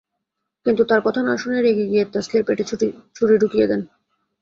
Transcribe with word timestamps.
কিন্তু 0.65 0.81
তাঁর 0.89 1.01
কথা 1.05 1.21
না 1.23 1.33
শোনায় 1.37 1.63
রেগে 1.63 1.85
গিয়ে 1.87 2.03
তাসলীর 2.13 2.43
পেটে 2.47 2.63
ছুরি 3.15 3.35
ঢুকিয়ে 3.41 3.69
দেন। 3.69 3.81